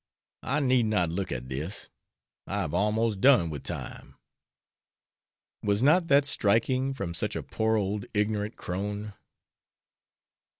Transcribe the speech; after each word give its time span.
I 0.41 0.61
need 0.61 0.87
not 0.87 1.11
look 1.11 1.31
at 1.31 1.47
this, 1.47 1.89
I 2.47 2.61
have 2.61 2.73
almost 2.73 3.21
done 3.21 3.51
with 3.51 3.61
time!' 3.63 4.15
Was 5.61 5.83
not 5.83 6.07
that 6.07 6.25
striking 6.25 6.91
from 6.95 7.13
such 7.13 7.35
a 7.35 7.43
poor 7.43 7.75
old 7.75 8.07
ignorant 8.15 8.55
crone? 8.57 9.13